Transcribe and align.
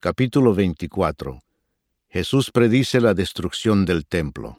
Capítulo 0.00 0.54
24 0.54 1.40
Jesús 2.08 2.52
predice 2.52 3.00
la 3.00 3.14
destrucción 3.14 3.84
del 3.84 4.06
templo. 4.06 4.58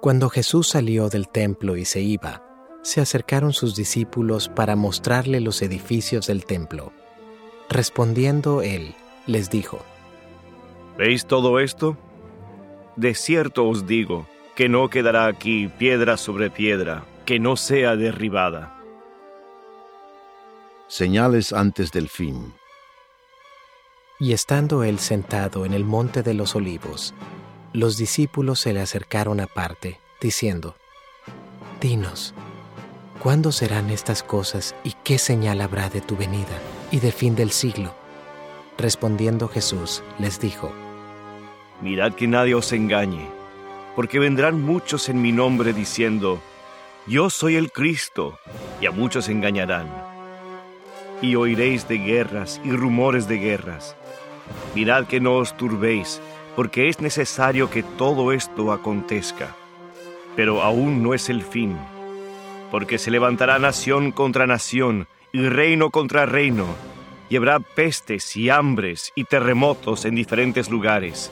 Cuando 0.00 0.28
Jesús 0.28 0.66
salió 0.66 1.08
del 1.08 1.28
templo 1.28 1.76
y 1.76 1.84
se 1.84 2.00
iba, 2.00 2.42
se 2.82 3.00
acercaron 3.00 3.52
sus 3.52 3.76
discípulos 3.76 4.48
para 4.48 4.74
mostrarle 4.74 5.40
los 5.40 5.62
edificios 5.62 6.26
del 6.26 6.46
templo. 6.46 6.92
Respondiendo 7.68 8.60
él, 8.60 8.92
les 9.28 9.50
dijo, 9.50 9.78
¿Veis 10.98 11.24
todo 11.24 11.60
esto? 11.60 11.96
De 12.96 13.14
cierto 13.14 13.68
os 13.68 13.86
digo 13.86 14.26
que 14.56 14.68
no 14.68 14.90
quedará 14.90 15.26
aquí 15.26 15.68
piedra 15.68 16.16
sobre 16.16 16.50
piedra 16.50 17.04
que 17.24 17.38
no 17.38 17.56
sea 17.56 17.94
derribada. 17.94 18.82
Señales 20.88 21.52
antes 21.52 21.92
del 21.92 22.08
fin. 22.08 22.52
Y 24.18 24.32
estando 24.32 24.82
él 24.82 24.98
sentado 24.98 25.66
en 25.66 25.74
el 25.74 25.84
monte 25.84 26.22
de 26.22 26.32
los 26.32 26.56
olivos, 26.56 27.12
los 27.74 27.98
discípulos 27.98 28.60
se 28.60 28.72
le 28.72 28.80
acercaron 28.80 29.40
aparte, 29.40 30.00
diciendo, 30.22 30.74
Dinos, 31.82 32.32
¿cuándo 33.22 33.52
serán 33.52 33.90
estas 33.90 34.22
cosas 34.22 34.74
y 34.84 34.94
qué 35.04 35.18
señal 35.18 35.60
habrá 35.60 35.90
de 35.90 36.00
tu 36.00 36.16
venida 36.16 36.58
y 36.90 37.00
del 37.00 37.12
fin 37.12 37.34
del 37.34 37.50
siglo? 37.50 37.94
Respondiendo 38.78 39.48
Jesús, 39.48 40.02
les 40.18 40.40
dijo, 40.40 40.72
Mirad 41.82 42.14
que 42.14 42.26
nadie 42.26 42.54
os 42.54 42.72
engañe, 42.72 43.28
porque 43.94 44.18
vendrán 44.18 44.62
muchos 44.62 45.10
en 45.10 45.20
mi 45.20 45.32
nombre 45.32 45.74
diciendo, 45.74 46.40
Yo 47.06 47.28
soy 47.28 47.56
el 47.56 47.70
Cristo, 47.70 48.38
y 48.80 48.86
a 48.86 48.92
muchos 48.92 49.28
engañarán. 49.28 49.92
Y 51.20 51.34
oiréis 51.34 51.86
de 51.86 51.98
guerras 51.98 52.62
y 52.64 52.70
rumores 52.70 53.28
de 53.28 53.36
guerras. 53.36 53.94
Mirad 54.74 55.06
que 55.06 55.20
no 55.20 55.36
os 55.36 55.56
turbéis, 55.56 56.20
porque 56.54 56.88
es 56.88 57.00
necesario 57.00 57.70
que 57.70 57.82
todo 57.82 58.32
esto 58.32 58.72
acontezca. 58.72 59.54
Pero 60.34 60.62
aún 60.62 61.02
no 61.02 61.14
es 61.14 61.28
el 61.28 61.42
fin, 61.42 61.76
porque 62.70 62.98
se 62.98 63.10
levantará 63.10 63.58
nación 63.58 64.12
contra 64.12 64.46
nación 64.46 65.06
y 65.32 65.48
reino 65.48 65.90
contra 65.90 66.26
reino, 66.26 66.66
y 67.28 67.36
habrá 67.36 67.60
pestes 67.60 68.36
y 68.36 68.50
hambres 68.50 69.12
y 69.14 69.24
terremotos 69.24 70.04
en 70.04 70.14
diferentes 70.14 70.70
lugares, 70.70 71.30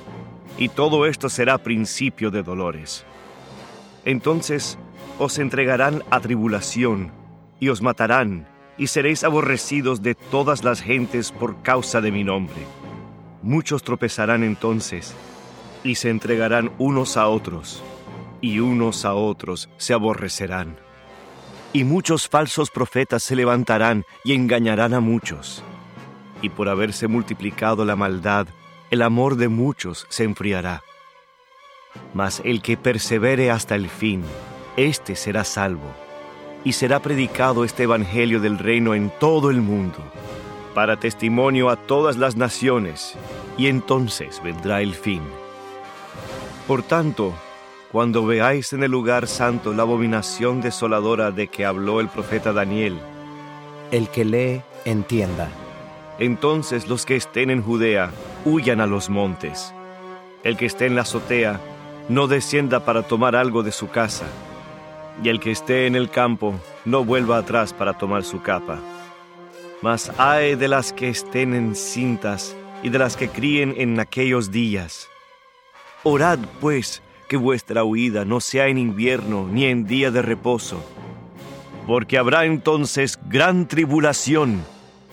y 0.59 0.69
todo 0.69 1.06
esto 1.06 1.28
será 1.28 1.59
principio 1.59 2.31
de 2.31 2.43
dolores. 2.43 3.05
Entonces 4.05 4.78
os 5.19 5.39
entregarán 5.39 6.03
a 6.11 6.21
tribulación, 6.21 7.12
y 7.61 7.69
os 7.69 7.81
matarán, 7.81 8.47
y 8.77 8.89
seréis 8.89 9.25
aborrecidos 9.25 10.03
de 10.03 10.15
todas 10.15 10.65
las 10.65 10.83
gentes 10.83 11.31
por 11.31 11.62
causa 11.62 12.01
de 12.01 12.11
mi 12.11 12.25
nombre 12.25 12.62
Muchos 13.45 13.83
tropezarán 13.83 14.42
entonces 14.42 15.14
y 15.83 15.97
se 15.97 16.09
entregarán 16.09 16.73
unos 16.78 17.19
a 17.19 17.28
otros, 17.28 17.84
y 18.41 18.61
unos 18.61 19.05
a 19.05 19.12
otros 19.12 19.69
se 19.77 19.92
aborrecerán. 19.92 20.78
Y 21.75 21.84
muchos 21.84 22.27
falsos 22.27 22.70
profetas 22.70 23.22
se 23.22 23.37
levantarán 23.37 24.06
y 24.25 24.33
engañarán 24.33 24.95
a 24.95 25.00
muchos. 25.00 25.62
Y 26.41 26.48
por 26.48 26.70
haberse 26.70 27.06
multiplicado 27.06 27.84
la 27.84 27.97
maldad, 27.97 28.47
el 28.91 29.03
amor 29.03 29.37
de 29.37 29.48
muchos 29.48 30.06
se 30.09 30.25
enfriará. 30.25 30.83
Mas 32.15 32.41
el 32.47 32.62
que 32.62 32.78
persevere 32.78 33.50
hasta 33.50 33.75
el 33.75 33.91
fin, 33.91 34.22
éste 34.78 35.17
será 35.17 35.45
salvo, 35.45 35.95
y 36.65 36.72
será 36.72 37.03
predicado 37.03 37.65
este 37.65 37.83
Evangelio 37.83 38.41
del 38.41 38.56
reino 38.56 38.95
en 38.95 39.12
todo 39.20 39.50
el 39.50 39.61
mundo 39.61 39.98
para 40.75 40.98
testimonio 40.98 41.70
a 41.70 41.77
todas 41.77 42.17
las 42.17 42.36
naciones, 42.36 43.14
y 43.56 43.69
entonces 43.69 44.42
vendrá 44.42 44.83
el 44.83 44.94
fin. 44.94 45.22
Por 46.66 46.83
tanto, 46.83 47.33
cuando 47.92 48.27
veáis 48.27 48.72
en 48.72 48.83
el 48.83 48.91
lugar 48.91 49.28
santo 49.28 49.72
la 49.72 49.83
abominación 49.83 50.60
desoladora 50.60 51.31
de 51.31 51.47
que 51.47 51.65
habló 51.65 52.00
el 52.00 52.09
profeta 52.09 52.53
Daniel, 52.53 52.99
el 53.93 54.09
que 54.09 54.25
lee, 54.25 54.62
entienda. 54.84 55.49
Entonces 56.19 56.88
los 56.88 57.06
que 57.06 57.16
estén 57.16 57.50
en 57.50 57.62
Judea, 57.62 58.10
huyan 58.44 58.81
a 58.81 58.87
los 58.87 59.09
montes. 59.09 59.72
El 60.43 60.56
que 60.56 60.66
esté 60.66 60.87
en 60.87 60.97
la 60.97 61.03
azotea, 61.03 61.60
no 62.09 62.26
descienda 62.26 62.84
para 62.84 63.03
tomar 63.03 63.37
algo 63.37 63.62
de 63.62 63.72
su 63.72 63.88
casa. 63.88 64.26
Y 65.22 65.28
el 65.28 65.38
que 65.38 65.53
esté 65.53 65.87
en 65.87 65.94
el 65.94 66.10
campo, 66.10 66.54
no 66.84 67.04
vuelva 67.04 67.38
atrás 67.38 67.72
para 67.72 67.97
tomar 67.97 68.25
su 68.25 68.43
capa 68.43 68.78
mas 69.84 70.11
hay 70.17 70.55
de 70.55 70.67
las 70.67 70.95
que 70.95 71.11
estén 71.11 71.53
encintas 71.53 72.56
y 72.83 72.89
de 72.89 72.99
las 72.99 73.19
que 73.19 73.28
críen 73.28 73.75
en 73.77 74.00
aquellos 74.00 74.50
días. 74.50 75.11
Orad, 76.05 76.39
pues, 76.59 77.03
que 77.28 77.37
vuestra 77.37 77.84
huida 77.84 78.25
no 78.25 78.41
sea 78.41 78.69
en 78.69 78.78
invierno 78.78 79.47
ni 79.47 79.67
en 79.67 79.84
día 79.84 80.11
de 80.11 80.23
reposo, 80.23 80.83
porque 81.87 82.17
habrá 82.17 82.47
entonces 82.47 83.19
gran 83.28 83.69
tribulación, 83.69 84.65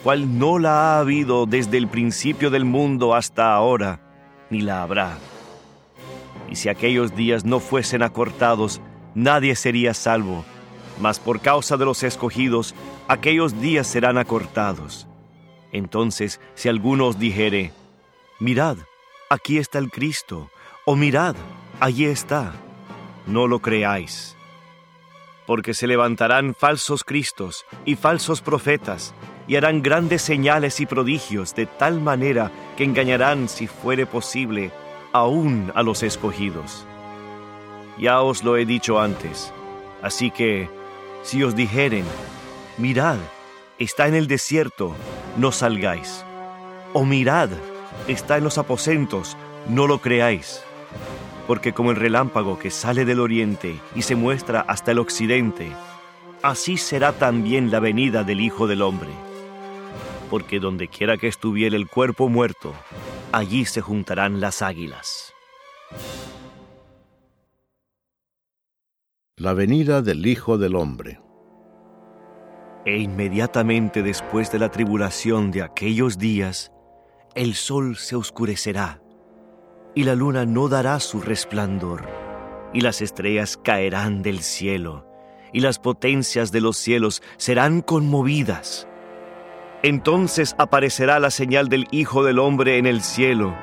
cual 0.03 0.39
no 0.39 0.57
la 0.57 0.95
ha 0.95 0.99
habido 0.99 1.45
desde 1.47 1.77
el 1.77 1.89
principio 1.89 2.49
del 2.49 2.63
mundo 2.63 3.13
hasta 3.13 3.53
ahora, 3.53 3.99
ni 4.49 4.61
la 4.61 4.83
habrá. 4.83 5.17
Y 6.49 6.55
si 6.55 6.69
aquellos 6.69 7.13
días 7.13 7.43
no 7.43 7.59
fuesen 7.59 8.03
acortados, 8.03 8.79
nadie 9.15 9.53
sería 9.57 9.93
salvo 9.93 10.45
mas 11.01 11.19
por 11.19 11.41
causa 11.41 11.75
de 11.75 11.85
los 11.85 12.03
escogidos, 12.03 12.75
aquellos 13.07 13.59
días 13.59 13.87
serán 13.87 14.17
acortados. 14.17 15.07
Entonces, 15.71 16.39
si 16.53 16.69
alguno 16.69 17.07
os 17.07 17.17
dijere, 17.17 17.73
mirad, 18.39 18.77
aquí 19.29 19.57
está 19.57 19.79
el 19.79 19.89
Cristo, 19.89 20.49
o 20.85 20.95
mirad, 20.95 21.35
allí 21.79 22.05
está, 22.05 22.53
no 23.25 23.47
lo 23.47 23.59
creáis. 23.59 24.37
Porque 25.47 25.73
se 25.73 25.87
levantarán 25.87 26.53
falsos 26.53 27.03
Cristos 27.03 27.65
y 27.83 27.95
falsos 27.95 28.41
profetas, 28.41 29.13
y 29.47 29.55
harán 29.55 29.81
grandes 29.81 30.21
señales 30.21 30.79
y 30.79 30.85
prodigios 30.85 31.55
de 31.55 31.65
tal 31.65 31.99
manera 31.99 32.51
que 32.77 32.83
engañarán, 32.83 33.49
si 33.49 33.67
fuere 33.67 34.05
posible, 34.05 34.71
aún 35.13 35.71
a 35.73 35.81
los 35.83 36.03
escogidos. 36.03 36.85
Ya 37.97 38.21
os 38.21 38.43
lo 38.43 38.55
he 38.55 38.65
dicho 38.65 38.99
antes, 38.99 39.51
así 40.01 40.31
que 40.31 40.69
si 41.23 41.43
os 41.43 41.55
dijeren, 41.55 42.05
mirad, 42.77 43.17
está 43.77 44.07
en 44.07 44.15
el 44.15 44.27
desierto, 44.27 44.95
no 45.37 45.51
salgáis. 45.51 46.23
O 46.93 47.05
mirad, 47.05 47.49
está 48.07 48.37
en 48.37 48.43
los 48.43 48.57
aposentos, 48.57 49.37
no 49.67 49.87
lo 49.87 49.99
creáis. 50.01 50.63
Porque 51.47 51.73
como 51.73 51.91
el 51.91 51.97
relámpago 51.97 52.59
que 52.59 52.71
sale 52.71 53.05
del 53.05 53.19
oriente 53.19 53.79
y 53.95 54.01
se 54.01 54.15
muestra 54.15 54.61
hasta 54.61 54.91
el 54.91 54.99
occidente, 54.99 55.71
así 56.41 56.77
será 56.77 57.13
también 57.13 57.71
la 57.71 57.79
venida 57.79 58.23
del 58.23 58.41
Hijo 58.41 58.67
del 58.67 58.81
Hombre. 58.81 59.09
Porque 60.29 60.59
donde 60.59 60.87
quiera 60.87 61.17
que 61.17 61.27
estuviera 61.27 61.75
el 61.75 61.87
cuerpo 61.87 62.29
muerto, 62.29 62.73
allí 63.31 63.65
se 63.65 63.81
juntarán 63.81 64.39
las 64.39 64.61
águilas. 64.61 65.33
La 69.41 69.55
venida 69.55 70.03
del 70.03 70.27
Hijo 70.27 70.59
del 70.59 70.75
Hombre. 70.75 71.19
E 72.85 72.99
inmediatamente 72.99 74.03
después 74.03 74.51
de 74.51 74.59
la 74.59 74.69
tribulación 74.69 75.49
de 75.49 75.63
aquellos 75.63 76.19
días, 76.19 76.71
el 77.33 77.55
sol 77.55 77.97
se 77.97 78.15
oscurecerá, 78.15 79.01
y 79.95 80.03
la 80.03 80.13
luna 80.13 80.45
no 80.45 80.67
dará 80.67 80.99
su 80.99 81.21
resplandor, 81.21 82.07
y 82.71 82.81
las 82.81 83.01
estrellas 83.01 83.57
caerán 83.57 84.21
del 84.21 84.41
cielo, 84.41 85.07
y 85.51 85.61
las 85.61 85.79
potencias 85.79 86.51
de 86.51 86.61
los 86.61 86.77
cielos 86.77 87.23
serán 87.37 87.81
conmovidas. 87.81 88.87
Entonces 89.81 90.53
aparecerá 90.59 91.19
la 91.19 91.31
señal 91.31 91.67
del 91.67 91.87
Hijo 91.89 92.23
del 92.23 92.37
Hombre 92.37 92.77
en 92.77 92.85
el 92.85 93.01
cielo, 93.01 93.55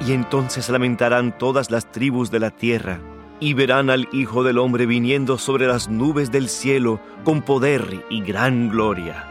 y 0.00 0.12
entonces 0.12 0.70
lamentarán 0.70 1.36
todas 1.36 1.70
las 1.70 1.92
tribus 1.92 2.30
de 2.30 2.40
la 2.40 2.50
tierra 2.52 3.02
y 3.40 3.54
verán 3.54 3.88
al 3.88 4.08
Hijo 4.12 4.44
del 4.44 4.58
Hombre 4.58 4.84
viniendo 4.84 5.38
sobre 5.38 5.66
las 5.66 5.88
nubes 5.88 6.30
del 6.30 6.48
cielo 6.48 7.00
con 7.24 7.42
poder 7.42 8.04
y 8.10 8.20
gran 8.20 8.68
gloria. 8.68 9.26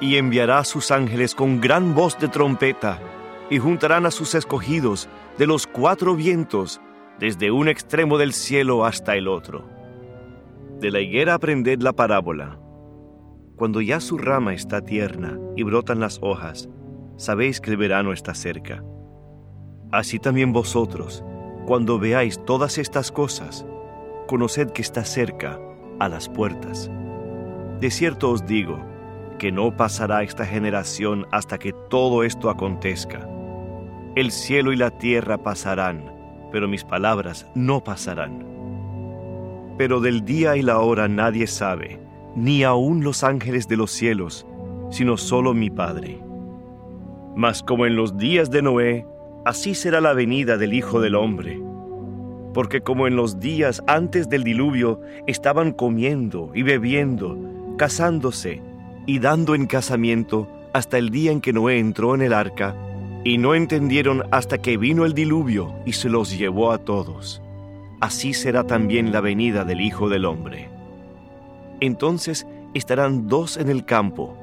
Y 0.00 0.16
enviará 0.16 0.58
a 0.58 0.64
sus 0.64 0.90
ángeles 0.90 1.34
con 1.34 1.60
gran 1.60 1.94
voz 1.94 2.18
de 2.18 2.28
trompeta, 2.28 2.98
y 3.50 3.58
juntarán 3.58 4.06
a 4.06 4.10
sus 4.10 4.34
escogidos 4.34 5.08
de 5.38 5.46
los 5.46 5.66
cuatro 5.66 6.16
vientos, 6.16 6.80
desde 7.20 7.50
un 7.50 7.68
extremo 7.68 8.16
del 8.16 8.32
cielo 8.32 8.86
hasta 8.86 9.14
el 9.14 9.28
otro. 9.28 9.68
De 10.80 10.90
la 10.90 11.00
higuera 11.00 11.34
aprended 11.34 11.82
la 11.82 11.92
parábola. 11.92 12.58
Cuando 13.56 13.80
ya 13.82 14.00
su 14.00 14.16
rama 14.16 14.54
está 14.54 14.80
tierna 14.80 15.38
y 15.54 15.62
brotan 15.62 16.00
las 16.00 16.18
hojas, 16.22 16.68
sabéis 17.16 17.60
que 17.60 17.70
el 17.70 17.76
verano 17.76 18.12
está 18.12 18.34
cerca. 18.34 18.82
Así 19.92 20.18
también 20.18 20.52
vosotros, 20.52 21.22
cuando 21.66 21.98
veáis 21.98 22.44
todas 22.44 22.78
estas 22.78 23.12
cosas, 23.12 23.66
conoced 24.26 24.70
que 24.70 24.82
está 24.82 25.04
cerca, 25.04 25.58
a 25.98 26.08
las 26.08 26.28
puertas. 26.28 26.90
De 27.80 27.90
cierto 27.90 28.30
os 28.30 28.46
digo, 28.46 28.78
que 29.38 29.50
no 29.50 29.76
pasará 29.76 30.22
esta 30.22 30.46
generación 30.46 31.26
hasta 31.32 31.58
que 31.58 31.72
todo 31.90 32.22
esto 32.22 32.48
acontezca. 32.48 33.28
El 34.14 34.30
cielo 34.30 34.72
y 34.72 34.76
la 34.76 34.90
tierra 34.90 35.38
pasarán, 35.38 36.12
pero 36.52 36.68
mis 36.68 36.84
palabras 36.84 37.50
no 37.54 37.82
pasarán. 37.82 38.46
Pero 39.78 40.00
del 40.00 40.24
día 40.24 40.56
y 40.56 40.62
la 40.62 40.78
hora 40.80 41.08
nadie 41.08 41.46
sabe, 41.46 41.98
ni 42.36 42.62
aun 42.62 43.02
los 43.02 43.24
ángeles 43.24 43.66
de 43.68 43.76
los 43.76 43.90
cielos, 43.90 44.46
sino 44.90 45.16
solo 45.16 45.54
mi 45.54 45.70
Padre. 45.70 46.22
Mas 47.34 47.62
como 47.62 47.86
en 47.86 47.96
los 47.96 48.16
días 48.16 48.50
de 48.50 48.62
Noé, 48.62 49.06
así 49.44 49.74
será 49.74 50.00
la 50.00 50.12
venida 50.12 50.56
del 50.56 50.74
Hijo 50.74 51.00
del 51.00 51.14
Hombre. 51.14 51.60
Porque 52.54 52.82
como 52.82 53.06
en 53.06 53.16
los 53.16 53.40
días 53.40 53.82
antes 53.86 54.28
del 54.28 54.44
diluvio 54.44 55.00
estaban 55.26 55.72
comiendo 55.72 56.50
y 56.54 56.62
bebiendo, 56.62 57.38
casándose 57.78 58.60
y 59.06 59.18
dando 59.18 59.54
en 59.54 59.66
casamiento 59.66 60.48
hasta 60.72 60.98
el 60.98 61.10
día 61.10 61.32
en 61.32 61.40
que 61.40 61.52
Noé 61.52 61.78
entró 61.78 62.14
en 62.14 62.22
el 62.22 62.32
arca, 62.32 62.74
y 63.24 63.38
no 63.38 63.54
entendieron 63.54 64.24
hasta 64.32 64.58
que 64.58 64.76
vino 64.76 65.04
el 65.04 65.14
diluvio 65.14 65.72
y 65.86 65.92
se 65.92 66.08
los 66.08 66.36
llevó 66.36 66.72
a 66.72 66.78
todos. 66.78 67.40
Así 68.00 68.34
será 68.34 68.64
también 68.64 69.12
la 69.12 69.20
venida 69.20 69.64
del 69.64 69.80
Hijo 69.80 70.08
del 70.08 70.24
Hombre. 70.24 70.68
Entonces 71.80 72.46
estarán 72.74 73.28
dos 73.28 73.56
en 73.56 73.68
el 73.68 73.84
campo, 73.84 74.36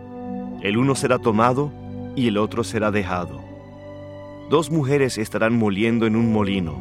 el 0.61 0.77
uno 0.77 0.95
será 0.95 1.19
tomado 1.19 1.71
y 2.15 2.27
el 2.27 2.37
otro 2.37 2.63
será 2.63 2.91
dejado. 2.91 3.48
Dos 4.49 4.71
mujeres 4.71 5.19
estarán 5.19 5.55
moliendo 5.55 6.07
en 6.07 6.15
un 6.15 6.33
molino, 6.33 6.75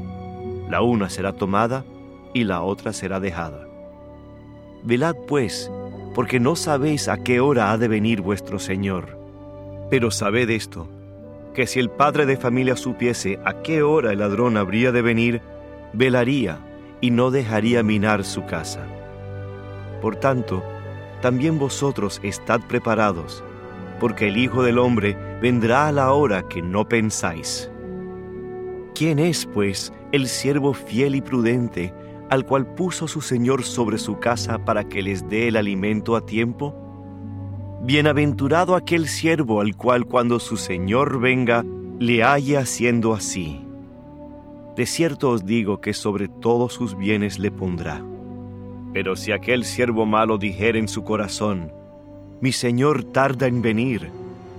la 0.71 0.81
una 0.81 1.11
será 1.11 1.35
tomada 1.35 1.85
y 2.33 2.45
la 2.45 2.63
otra 2.63 2.95
será 2.95 3.21
dejada. 3.21 3.69
Velad 4.85 5.17
pues, 5.27 5.71
porque 6.15 6.41
no 6.41 6.57
sabéis 6.57 7.09
a 7.09 7.23
qué 7.23 7.41
hora 7.41 7.71
ha 7.71 7.77
de 7.77 7.89
venir 7.89 8.23
vuestro 8.23 8.59
Señor. 8.59 9.19
Pero 9.91 10.11
sabed 10.11 10.49
esto, 10.49 10.89
que 11.53 11.67
si 11.67 11.79
el 11.79 11.91
padre 11.91 12.25
de 12.25 12.39
familia 12.39 12.75
supiese 12.75 13.39
a 13.45 13.61
qué 13.61 13.83
hora 13.83 14.13
el 14.13 14.21
ladrón 14.21 14.57
habría 14.57 14.91
de 14.91 15.03
venir, 15.03 15.43
velaría 15.93 16.61
y 17.03 17.11
no 17.11 17.31
dejaría 17.31 17.83
minar 17.83 18.25
su 18.25 18.47
casa. 18.47 18.87
Por 20.01 20.17
tanto, 20.17 20.63
también 21.21 21.59
vosotros 21.59 22.19
estad 22.23 22.63
preparados, 22.67 23.45
porque 24.01 24.29
el 24.29 24.39
Hijo 24.39 24.63
del 24.63 24.79
Hombre 24.79 25.28
vendrá 25.41 25.89
a 25.89 25.93
la 25.93 26.13
hora 26.13 26.43
que 26.49 26.63
no 26.63 26.89
pensáis. 26.89 27.71
¿Quién 28.95 29.19
es, 29.19 29.47
pues, 29.47 29.93
el 30.13 30.27
siervo 30.27 30.75
fiel 30.75 31.15
y 31.15 31.21
prudente, 31.21 31.95
al 32.31 32.45
cual 32.45 32.67
puso 32.75 33.07
su 33.07 33.21
Señor 33.21 33.63
sobre 33.63 33.99
su 33.99 34.19
casa 34.19 34.59
para 34.65 34.85
que 34.85 35.03
les 35.03 35.29
dé 35.29 35.49
el 35.49 35.57
alimento 35.57 36.17
a 36.17 36.27
tiempo? 36.27 36.75
Bienaventurado 37.83 38.75
aquel 38.75 39.07
siervo 39.07 39.61
al 39.61 39.77
cual 39.77 40.05
cuando 40.05 40.41
su 40.41 40.57
Señor 40.57 41.21
venga, 41.21 41.65
le 42.01 42.23
halle 42.23 42.57
haciendo 42.57 43.15
así. 43.15 43.65
De 44.77 44.87
cierto 44.87 45.31
os 45.31 45.45
digo 45.45 45.81
que 45.81 45.93
sobre 45.93 46.29
todos 46.29 46.73
sus 46.73 46.97
bienes 46.97 47.39
le 47.39 47.51
pondrá. 47.51 48.03
Pero 48.93 49.17
si 49.17 49.33
aquel 49.33 49.65
siervo 49.65 50.07
malo 50.07 50.39
dijere 50.39 50.79
en 50.79 50.89
su 50.89 51.05
corazón, 51.05 51.73
mi 52.41 52.53
señor 52.53 53.03
tarda 53.03 53.49
en 53.49 53.61
venir, 53.63 54.13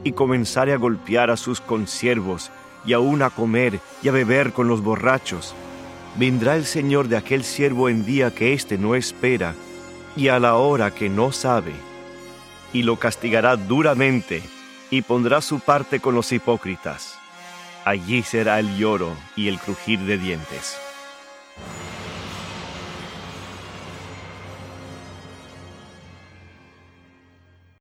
y 0.03 0.13
comenzare 0.13 0.73
a 0.73 0.77
golpear 0.77 1.29
a 1.29 1.37
sus 1.37 1.61
consiervos, 1.61 2.51
y 2.85 2.93
aún 2.93 3.21
a 3.21 3.29
comer 3.29 3.79
y 4.01 4.07
a 4.07 4.11
beber 4.11 4.53
con 4.53 4.67
los 4.67 4.81
borrachos, 4.81 5.53
vendrá 6.15 6.55
el 6.55 6.65
señor 6.65 7.07
de 7.07 7.17
aquel 7.17 7.43
siervo 7.43 7.89
en 7.89 8.05
día 8.05 8.33
que 8.33 8.53
éste 8.53 8.77
no 8.77 8.95
espera, 8.95 9.55
y 10.15 10.29
a 10.29 10.39
la 10.39 10.55
hora 10.55 10.91
que 10.91 11.09
no 11.09 11.31
sabe, 11.31 11.73
y 12.73 12.83
lo 12.83 12.97
castigará 12.97 13.55
duramente, 13.55 14.41
y 14.89 15.01
pondrá 15.01 15.41
su 15.41 15.59
parte 15.59 15.99
con 15.99 16.15
los 16.15 16.31
hipócritas. 16.31 17.17
Allí 17.85 18.23
será 18.23 18.59
el 18.59 18.77
lloro 18.77 19.11
y 19.35 19.47
el 19.47 19.59
crujir 19.59 19.99
de 19.99 20.17
dientes. 20.17 20.77